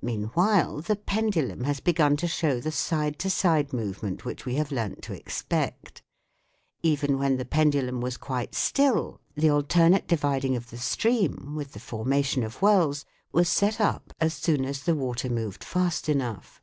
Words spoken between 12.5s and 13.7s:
whirls, was